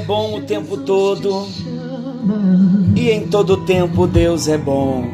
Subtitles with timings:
[0.00, 1.46] É bom o tempo todo
[2.96, 5.04] e em todo tempo Deus é bom.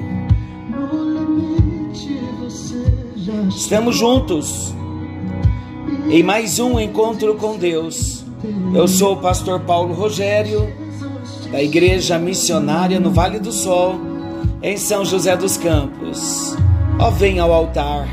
[3.49, 4.73] Estamos juntos
[6.09, 8.25] em mais um encontro com Deus.
[8.73, 10.73] Eu sou o pastor Paulo Rogério,
[11.51, 13.97] da Igreja Missionária no Vale do Sol,
[14.63, 16.57] em São José dos Campos.
[17.01, 18.09] Ó, vem ao altar.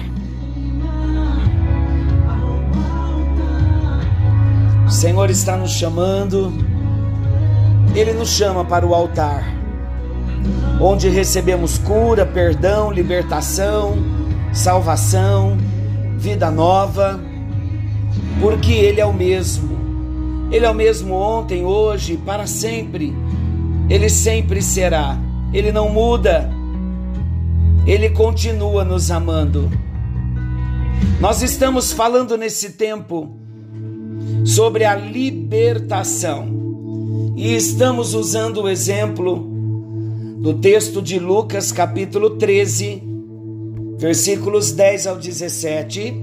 [4.94, 6.54] O Senhor está nos chamando,
[7.96, 9.44] Ele nos chama para o altar,
[10.80, 13.96] onde recebemos cura, perdão, libertação,
[14.54, 15.58] salvação,
[16.16, 17.20] vida nova,
[18.40, 19.76] porque Ele é o mesmo.
[20.52, 23.16] Ele é o mesmo ontem, hoje, para sempre.
[23.90, 25.18] Ele sempre será.
[25.52, 26.52] Ele não muda.
[27.88, 29.72] Ele continua nos amando.
[31.20, 33.42] Nós estamos falando nesse tempo
[34.46, 36.64] sobre a libertação
[37.36, 39.50] e estamos usando o exemplo
[40.38, 43.02] do texto de Lucas, capítulo 13,
[43.98, 46.14] versículos 10 ao 17.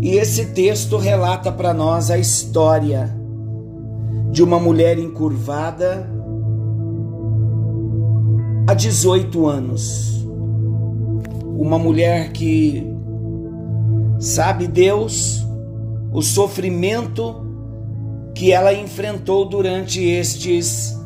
[0.00, 3.14] E esse texto relata para nós a história
[4.30, 6.08] de uma mulher encurvada
[8.66, 10.24] há 18 anos.
[11.58, 12.91] Uma mulher que
[14.22, 15.44] sabe Deus,
[16.12, 17.44] o sofrimento
[18.34, 20.96] que ela enfrentou durante estes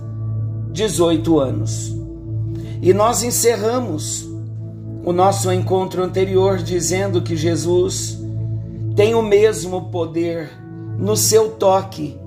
[0.71, 1.97] 18 anos.
[2.83, 4.29] E nós encerramos
[5.03, 8.21] o nosso encontro anterior dizendo que Jesus
[8.95, 10.51] tem o mesmo poder
[10.99, 12.21] no seu toque,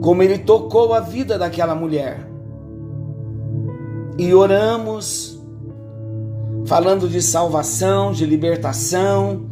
[0.00, 2.30] como ele tocou a vida daquela mulher
[4.20, 5.39] e oramos,
[6.70, 9.48] falando de salvação, de libertação,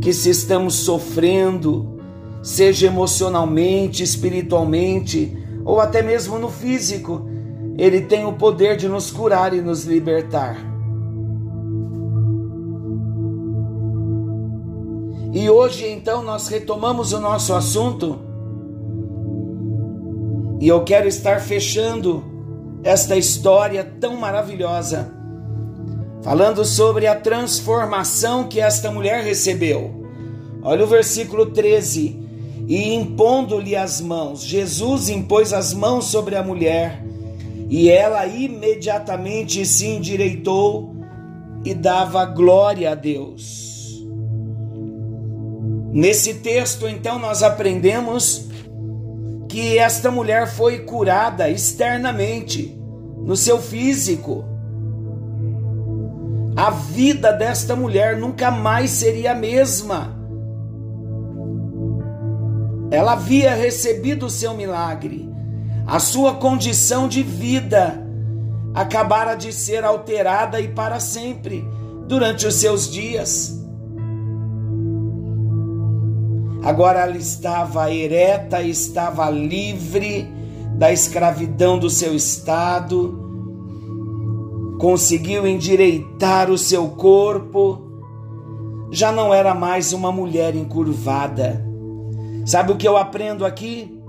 [0.00, 1.98] que se estamos sofrendo,
[2.40, 7.28] seja emocionalmente, espiritualmente ou até mesmo no físico,
[7.76, 10.56] Ele tem o poder de nos curar e nos libertar.
[15.32, 18.20] E hoje então nós retomamos o nosso assunto
[20.60, 22.31] e eu quero estar fechando
[22.84, 25.12] esta história tão maravilhosa,
[26.22, 30.06] falando sobre a transformação que esta mulher recebeu.
[30.62, 32.20] Olha o versículo 13.
[32.68, 37.04] E impondo-lhe as mãos, Jesus impôs as mãos sobre a mulher,
[37.68, 40.94] e ela imediatamente se endireitou
[41.64, 44.02] e dava glória a Deus.
[45.92, 48.48] Nesse texto, então, nós aprendemos
[49.52, 52.74] que esta mulher foi curada externamente,
[53.18, 54.46] no seu físico.
[56.56, 60.18] A vida desta mulher nunca mais seria a mesma.
[62.90, 65.30] Ela havia recebido o seu milagre.
[65.86, 68.02] A sua condição de vida
[68.74, 71.62] acabara de ser alterada e para sempre
[72.08, 73.61] durante os seus dias.
[76.62, 80.28] Agora ela estava ereta, estava livre
[80.76, 83.18] da escravidão do seu estado,
[84.78, 87.82] conseguiu endireitar o seu corpo,
[88.90, 91.64] já não era mais uma mulher encurvada.
[92.46, 94.00] Sabe o que eu aprendo aqui?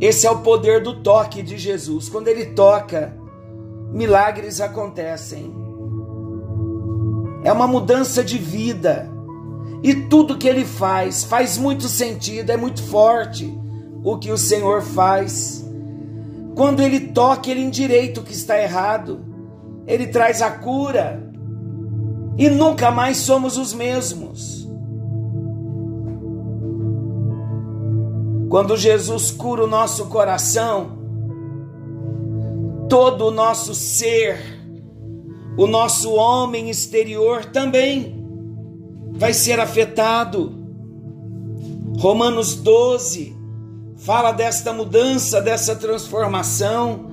[0.00, 2.08] Esse é o poder do toque de Jesus.
[2.08, 3.16] Quando ele toca,
[3.92, 5.54] milagres acontecem.
[7.42, 9.10] É uma mudança de vida.
[9.82, 13.52] E tudo que ele faz faz muito sentido, é muito forte
[14.04, 15.66] o que o Senhor faz.
[16.54, 19.24] Quando ele toca, ele endireita o que está errado,
[19.86, 21.30] ele traz a cura
[22.36, 24.68] e nunca mais somos os mesmos.
[28.50, 30.98] Quando Jesus cura o nosso coração,
[32.88, 34.38] todo o nosso ser,
[35.56, 38.19] o nosso homem exterior também
[39.12, 40.54] vai ser afetado.
[41.98, 43.36] Romanos 12
[43.98, 47.10] fala desta mudança, dessa transformação.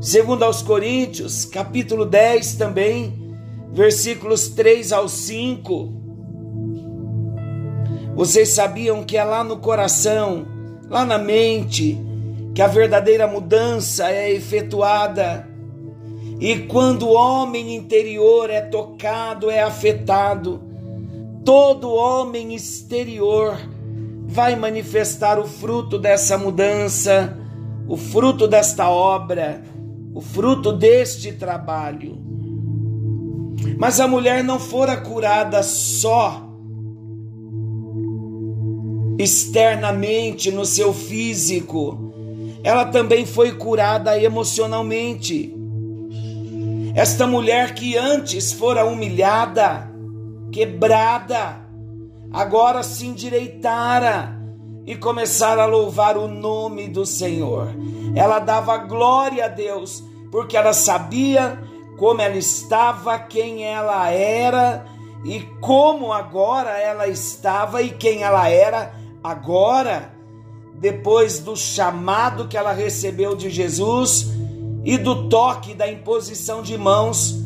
[0.00, 3.34] Segundo aos Coríntios, capítulo 10 também,
[3.72, 6.02] versículos 3 ao 5.
[8.14, 10.46] Vocês sabiam que é lá no coração,
[10.90, 11.98] lá na mente,
[12.54, 15.48] que a verdadeira mudança é efetuada.
[16.38, 20.62] E quando o homem interior é tocado, é afetado,
[21.44, 23.56] todo homem exterior
[24.26, 27.38] vai manifestar o fruto dessa mudança,
[27.86, 29.62] o fruto desta obra,
[30.14, 32.18] o fruto deste trabalho.
[33.78, 36.42] Mas a mulher não fora curada só
[39.18, 42.12] externamente no seu físico,
[42.64, 45.54] ela também foi curada emocionalmente.
[46.94, 49.93] Esta mulher que antes fora humilhada,
[50.54, 51.66] quebrada,
[52.32, 54.40] agora se endireitara
[54.86, 57.74] e começara a louvar o nome do Senhor.
[58.14, 61.60] Ela dava glória a Deus, porque ela sabia
[61.98, 64.86] como ela estava, quem ela era
[65.24, 70.14] e como agora ela estava e quem ela era agora,
[70.76, 74.28] depois do chamado que ela recebeu de Jesus
[74.84, 77.42] e do toque da imposição de mãos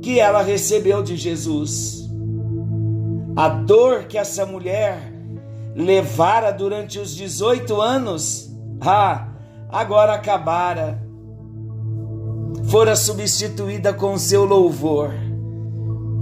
[0.00, 2.05] que ela recebeu de Jesus.
[3.36, 5.12] A dor que essa mulher
[5.74, 8.50] levara durante os 18 anos,
[8.80, 9.28] ah,
[9.68, 10.98] agora acabara.
[12.70, 15.10] Fora substituída com seu louvor.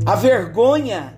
[0.05, 1.17] A vergonha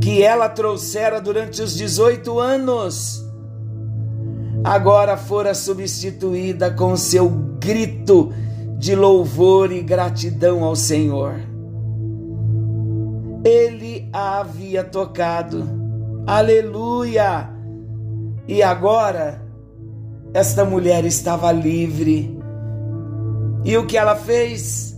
[0.00, 3.22] que ela trouxera durante os 18 anos,
[4.64, 8.32] agora fora substituída com seu grito
[8.78, 11.49] de louvor e gratidão ao Senhor.
[14.12, 15.64] A havia tocado,
[16.26, 17.48] aleluia!
[18.48, 19.40] E agora,
[20.34, 22.38] esta mulher estava livre.
[23.64, 24.90] E o que ela fez?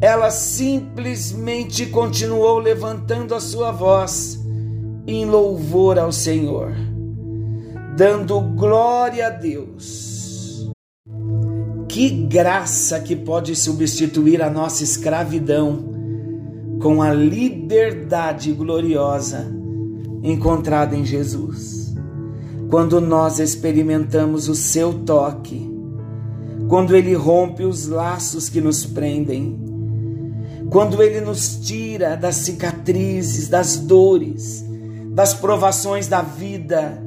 [0.00, 4.38] ela simplesmente continuou levantando a sua voz
[5.06, 6.74] em louvor ao Senhor,
[7.96, 10.70] dando glória a Deus.
[11.88, 15.95] Que graça que pode substituir a nossa escravidão
[16.80, 19.46] com a liberdade gloriosa
[20.22, 21.94] encontrada em Jesus.
[22.70, 25.70] Quando nós experimentamos o seu toque,
[26.68, 29.66] quando ele rompe os laços que nos prendem,
[30.70, 34.64] quando Ele nos tira das cicatrizes, das dores,
[35.12, 37.00] das provações da vida,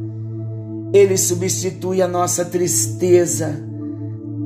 [0.94, 3.62] Ele substitui a nossa tristeza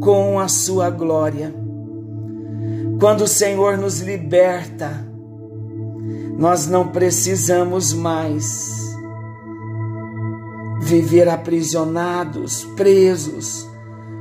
[0.01, 1.53] com a Sua glória.
[2.99, 5.05] Quando o Senhor nos liberta,
[6.43, 8.95] nós não precisamos mais
[10.81, 13.67] viver aprisionados, presos,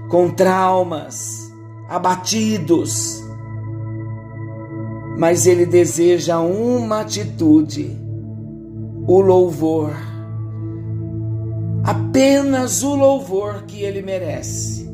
[0.09, 1.53] com traumas,
[1.89, 3.23] abatidos
[5.17, 7.97] mas ele deseja uma atitude,
[9.07, 9.95] o louvor.
[11.85, 14.91] Apenas o louvor que ele merece.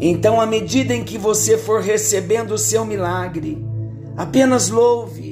[0.00, 3.64] Então, à medida em que você for recebendo o seu milagre,
[4.16, 5.31] apenas louve.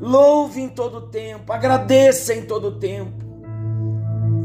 [0.00, 3.24] Louve em todo tempo, agradeça em todo tempo.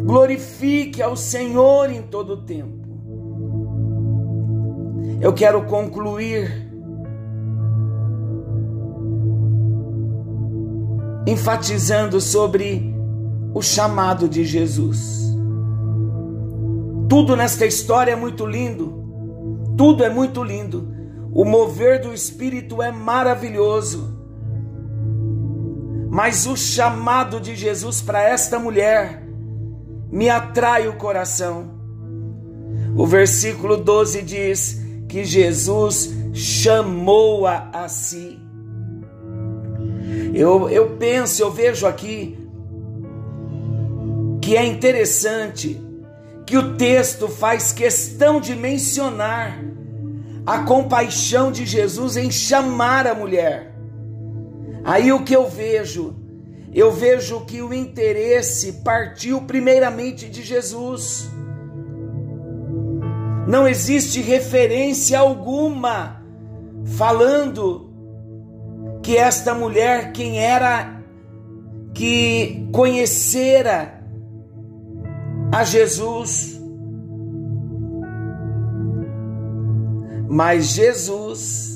[0.03, 2.83] Glorifique ao Senhor em todo tempo.
[5.21, 6.69] Eu quero concluir
[11.25, 12.93] enfatizando sobre
[13.53, 15.23] o chamado de Jesus.
[17.07, 19.03] Tudo nesta história é muito lindo,
[19.77, 20.91] tudo é muito lindo.
[21.31, 24.12] O mover do Espírito é maravilhoso.
[26.13, 29.23] Mas o chamado de Jesus para esta mulher
[30.11, 31.71] me atrai o coração.
[32.95, 38.39] O versículo 12 diz que Jesus chamou-a a si.
[40.35, 42.37] Eu, eu penso, eu vejo aqui
[44.39, 45.81] que é interessante
[46.45, 49.59] que o texto faz questão de mencionar
[50.45, 53.72] a compaixão de Jesus em chamar a mulher.
[54.83, 56.15] Aí o que eu vejo?
[56.73, 61.29] Eu vejo que o interesse partiu primeiramente de Jesus.
[63.47, 66.23] Não existe referência alguma
[66.85, 67.91] falando
[69.03, 71.01] que esta mulher, quem era
[71.93, 74.01] que conhecera
[75.51, 76.59] a Jesus,
[80.27, 81.72] mas Jesus,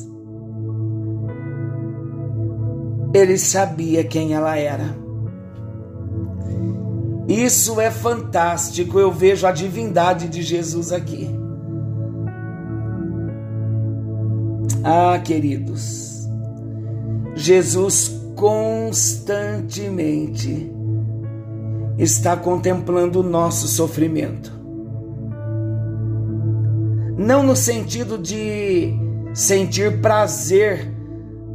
[3.13, 4.97] ele sabia quem ela era.
[7.27, 11.29] Isso é fantástico, eu vejo a divindade de Jesus aqui.
[14.83, 16.27] Ah, queridos,
[17.35, 20.71] Jesus constantemente
[21.97, 24.55] está contemplando o nosso sofrimento.
[27.17, 28.93] Não no sentido de
[29.33, 30.96] sentir prazer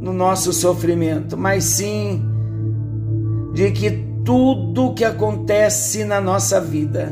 [0.03, 2.23] no nosso sofrimento, mas sim
[3.53, 3.89] de que
[4.23, 7.11] tudo que acontece na nossa vida,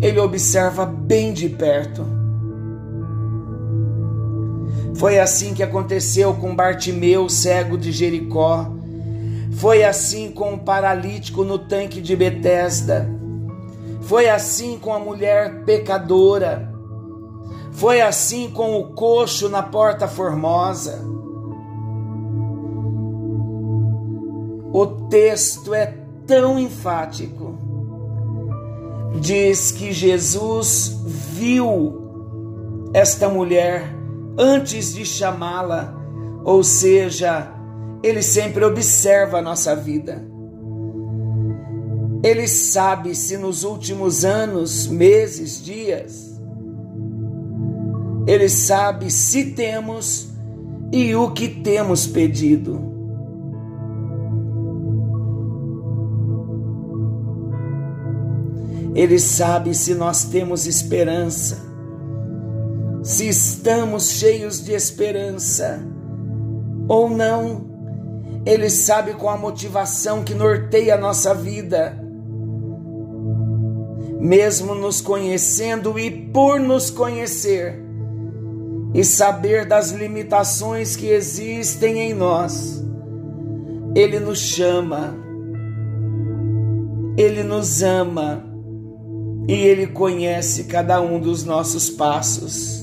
[0.00, 2.22] Ele observa bem de perto
[4.94, 8.70] Foi assim que aconteceu com Bartimeu, cego de Jericó.
[9.52, 13.08] Foi assim com o paralítico no tanque de Betesda.
[14.02, 16.72] Foi assim com a mulher pecadora.
[17.72, 21.04] Foi assim com o coxo na porta formosa.
[24.72, 25.94] O texto é
[26.26, 27.58] tão enfático.
[29.20, 33.94] Diz que Jesus viu esta mulher
[34.38, 35.94] antes de chamá-la,
[36.42, 37.52] ou seja,
[38.02, 40.26] ele sempre observa a nossa vida.
[42.22, 46.40] Ele sabe se nos últimos anos, meses, dias,
[48.26, 50.28] ele sabe se temos
[50.92, 52.91] e o que temos pedido.
[58.94, 61.58] Ele sabe se nós temos esperança,
[63.02, 65.82] se estamos cheios de esperança
[66.86, 67.72] ou não.
[68.44, 71.98] Ele sabe qual a motivação que norteia a nossa vida.
[74.20, 77.80] Mesmo nos conhecendo e por nos conhecer,
[78.94, 82.84] e saber das limitações que existem em nós,
[83.96, 85.16] Ele nos chama,
[87.16, 88.51] Ele nos ama
[89.48, 92.82] e Ele conhece cada um dos nossos passos.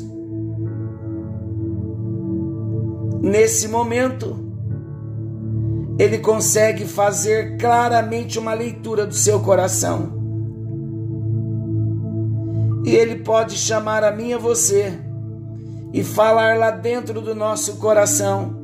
[3.22, 4.38] Nesse momento,
[5.98, 10.18] Ele consegue fazer claramente uma leitura do seu coração.
[12.86, 14.94] E Ele pode chamar a mim e a você
[15.94, 18.58] e falar lá dentro do nosso coração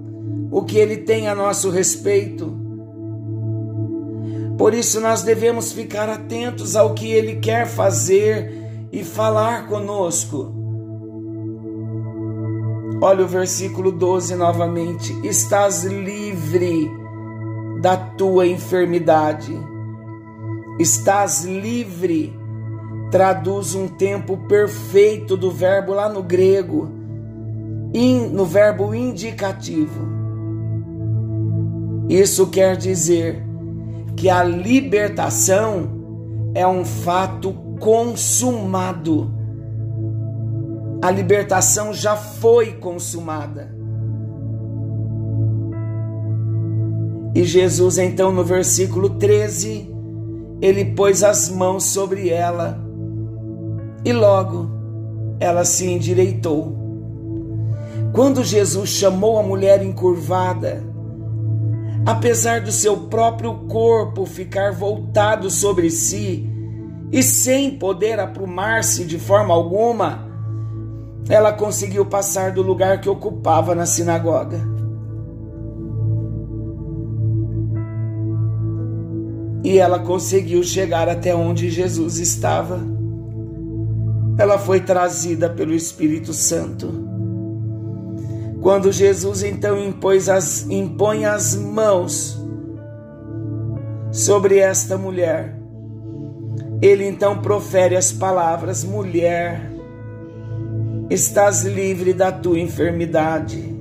[0.52, 2.65] o que Ele tem a nosso respeito
[4.58, 10.54] por isso nós devemos ficar atentos ao que Ele quer fazer e falar conosco.
[13.02, 16.90] Olha o versículo 12 novamente: Estás livre
[17.82, 19.54] da tua enfermidade.
[20.80, 22.34] Estás livre
[23.12, 26.90] traduz um tempo perfeito do verbo lá no grego,
[28.32, 30.06] no verbo indicativo.
[32.10, 33.45] Isso quer dizer
[34.16, 39.34] que a libertação é um fato consumado.
[41.02, 43.76] A libertação já foi consumada.
[47.36, 49.94] E Jesus, então, no versículo 13,
[50.62, 52.80] ele pôs as mãos sobre ela
[54.06, 54.70] e logo
[55.40, 56.74] ela se endireitou.
[58.14, 60.82] Quando Jesus chamou a mulher encurvada,
[62.06, 66.48] apesar do seu próprio corpo ficar voltado sobre si
[67.12, 70.28] e sem poder aprumar-se de forma alguma,
[71.28, 74.60] ela conseguiu passar do lugar que ocupava na sinagoga.
[79.64, 82.80] E ela conseguiu chegar até onde Jesus estava.
[84.38, 87.05] Ela foi trazida pelo Espírito Santo.
[88.66, 92.36] Quando Jesus então impôs as, impõe as mãos
[94.12, 95.56] sobre esta mulher,
[96.82, 99.72] ele então profere as palavras: mulher,
[101.12, 103.78] estás livre da tua enfermidade.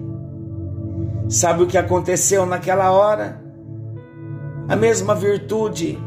[1.31, 3.43] Sabe o que aconteceu naquela hora?
[4.69, 5.99] A mesma virtude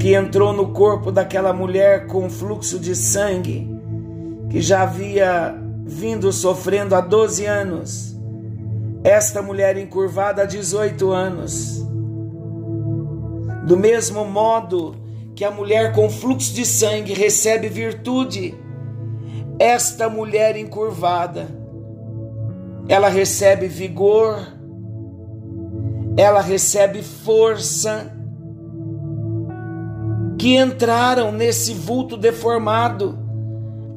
[0.00, 3.70] que entrou no corpo daquela mulher com fluxo de sangue,
[4.50, 8.14] que já havia vindo sofrendo há 12 anos.
[9.02, 11.82] Esta mulher encurvada há 18 anos.
[13.66, 14.94] Do mesmo modo
[15.34, 18.54] que a mulher com fluxo de sangue recebe virtude,
[19.58, 21.48] esta mulher encurvada,
[22.86, 24.38] ela recebe vigor,
[26.16, 28.12] ela recebe força,
[30.38, 33.18] que entraram nesse vulto deformado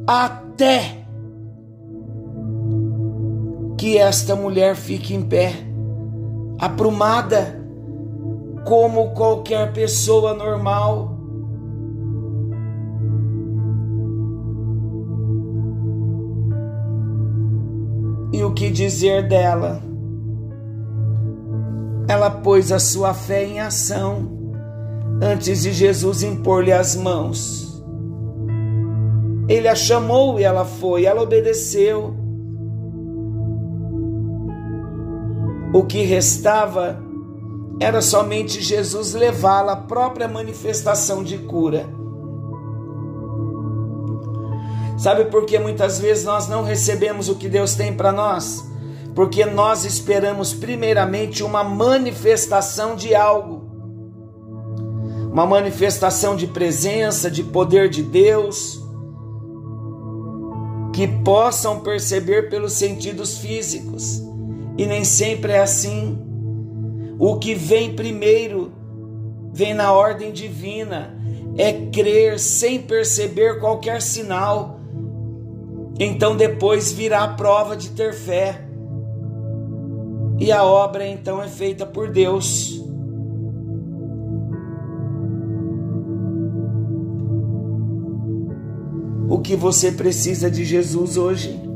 [0.07, 1.00] até
[3.81, 5.55] que esta mulher fique em pé,
[6.59, 7.59] aprumada,
[8.63, 11.17] como qualquer pessoa normal.
[18.31, 19.81] E o que dizer dela?
[22.07, 24.29] Ela pôs a sua fé em ação
[25.19, 27.83] antes de Jesus impor-lhe as mãos.
[29.49, 32.20] Ele a chamou e ela foi, ela obedeceu.
[35.73, 37.01] O que restava
[37.79, 41.89] era somente Jesus levá-la à própria manifestação de cura.
[44.97, 48.69] Sabe por que muitas vezes nós não recebemos o que Deus tem para nós?
[49.15, 53.63] Porque nós esperamos primeiramente uma manifestação de algo.
[55.31, 58.79] Uma manifestação de presença, de poder de Deus,
[60.93, 64.30] que possam perceber pelos sentidos físicos.
[64.77, 66.17] E nem sempre é assim.
[67.19, 68.71] O que vem primeiro
[69.53, 71.13] vem na ordem divina,
[71.57, 74.79] é crer sem perceber qualquer sinal.
[75.99, 78.65] Então depois virá a prova de ter fé.
[80.39, 82.81] E a obra então é feita por Deus.
[89.29, 91.70] O que você precisa de Jesus hoje?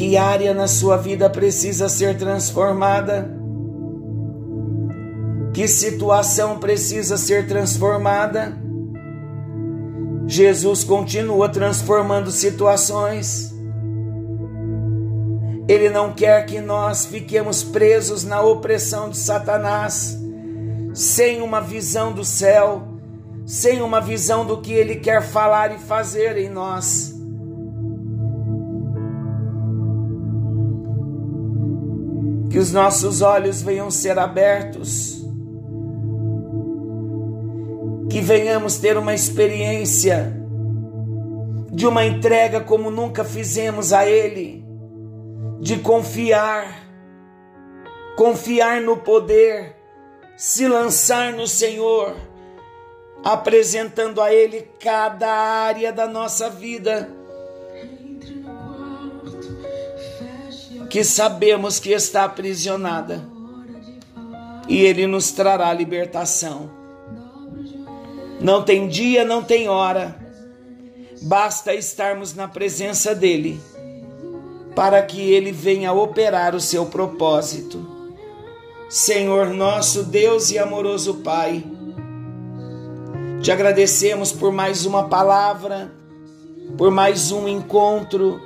[0.00, 3.30] Que área na sua vida precisa ser transformada?
[5.52, 8.56] Que situação precisa ser transformada?
[10.26, 13.54] Jesus continua transformando situações.
[15.68, 20.18] Ele não quer que nós fiquemos presos na opressão de Satanás,
[20.94, 22.88] sem uma visão do céu,
[23.44, 27.19] sem uma visão do que ele quer falar e fazer em nós.
[32.50, 35.20] Que os nossos olhos venham ser abertos
[38.10, 40.36] que venhamos ter uma experiência
[41.70, 44.64] de uma entrega como nunca fizemos a Ele,
[45.60, 46.88] de confiar,
[48.16, 49.76] confiar no poder,
[50.36, 52.16] se lançar no Senhor,
[53.22, 57.08] apresentando a Ele cada área da nossa vida.
[60.90, 63.24] Que sabemos que está aprisionada,
[64.68, 66.70] e Ele nos trará libertação.
[68.40, 70.16] Não tem dia, não tem hora.
[71.22, 73.60] Basta estarmos na presença dele
[74.74, 77.86] para que ele venha operar o seu propósito.
[78.88, 81.62] Senhor nosso Deus e amoroso Pai,
[83.42, 85.92] te agradecemos por mais uma palavra,
[86.78, 88.40] por mais um encontro.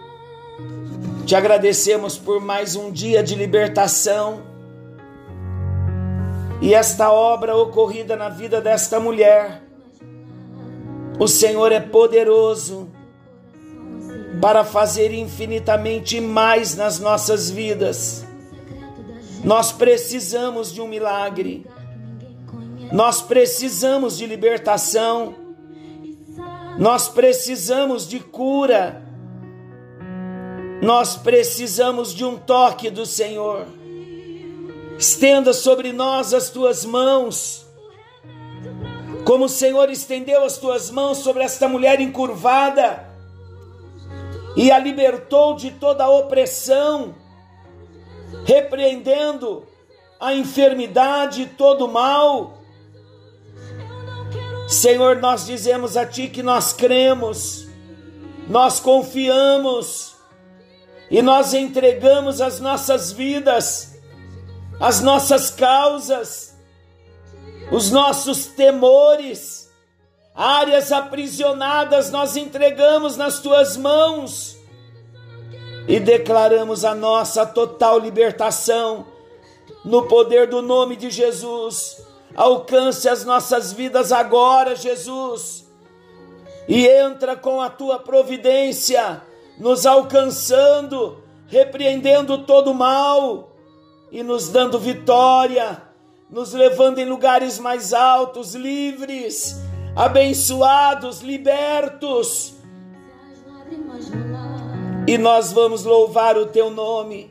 [1.27, 4.43] Te agradecemos por mais um dia de libertação.
[6.61, 9.63] E esta obra ocorrida na vida desta mulher
[11.19, 12.91] o Senhor é poderoso
[14.41, 18.27] para fazer infinitamente mais nas nossas vidas.
[19.45, 21.65] Nós precisamos de um milagre.
[22.93, 25.35] Nós precisamos de libertação.
[26.77, 29.04] Nós precisamos de cura.
[30.85, 33.67] Nós precisamos de um toque do Senhor.
[34.99, 37.65] Estenda sobre nós as tuas mãos
[39.25, 43.09] como o Senhor estendeu as tuas mãos sobre esta mulher encurvada
[44.55, 47.15] e a libertou de toda a opressão,
[48.45, 49.67] repreendendo
[50.21, 52.59] a enfermidade e todo o mal.
[54.69, 57.67] Senhor, nós dizemos a Ti que nós cremos,
[58.47, 60.14] nós confiamos
[61.15, 63.99] e nós entregamos as nossas vidas,
[64.81, 66.55] as nossas causas
[67.71, 69.71] os nossos temores,
[70.35, 74.57] áreas aprisionadas, nós entregamos nas tuas mãos.
[75.87, 79.07] E declaramos a nossa total libertação
[79.85, 82.03] no poder do nome de Jesus.
[82.35, 85.67] Alcance as nossas vidas agora, Jesus,
[86.67, 89.23] e entra com a tua providência,
[89.59, 93.51] nos alcançando, repreendendo todo mal
[94.11, 95.83] e nos dando vitória
[96.35, 99.61] nos levando em lugares mais altos, livres,
[99.95, 102.55] abençoados, libertos.
[105.07, 107.31] E nós vamos louvar o teu nome,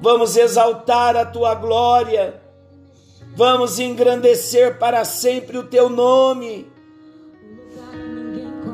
[0.00, 2.42] vamos exaltar a tua glória,
[3.34, 6.70] vamos engrandecer para sempre o teu nome.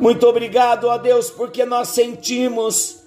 [0.02, 2.98] Muito obrigado, ó Deus, porque nós sentimos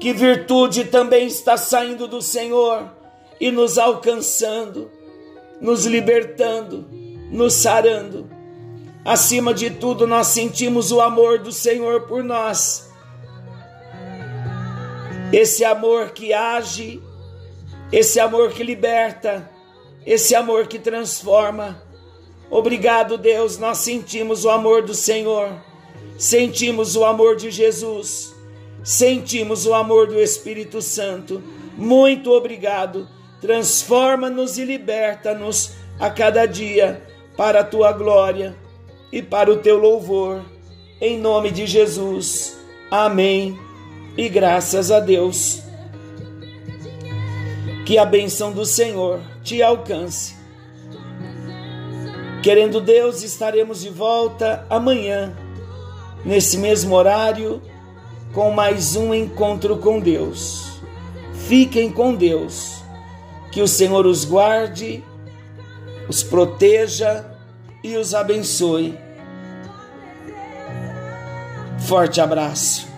[0.00, 2.90] que virtude também está saindo do Senhor
[3.38, 4.90] e nos alcançando
[5.62, 6.84] nos libertando,
[7.30, 8.28] nos sarando.
[9.04, 12.90] Acima de tudo, nós sentimos o amor do Senhor por nós.
[15.32, 17.00] Esse amor que age,
[17.92, 19.48] esse amor que liberta,
[20.04, 21.80] esse amor que transforma.
[22.50, 25.52] Obrigado, Deus, nós sentimos o amor do Senhor,
[26.22, 28.34] sentimos o amor de Jesus,
[28.84, 31.42] sentimos o amor do Espírito Santo.
[31.76, 33.08] Muito obrigado
[33.42, 37.02] transforma-nos e liberta-nos a cada dia
[37.36, 38.54] para a tua glória.
[39.12, 40.42] e para o teu louvor.
[40.98, 42.56] Em nome de Jesus.
[42.90, 43.58] Amém.
[44.16, 45.62] E graças a Deus.
[47.84, 50.34] Que a benção do Senhor te alcance.
[52.42, 55.36] Querendo Deus, estaremos de volta amanhã,
[56.24, 57.62] nesse mesmo horário,
[58.32, 60.80] com mais um encontro com Deus.
[61.34, 62.82] Fiquem com Deus.
[63.50, 65.04] Que o Senhor os guarde,
[66.08, 67.26] os proteja
[67.84, 68.98] e os abençoe.
[71.80, 72.91] Forte abraço.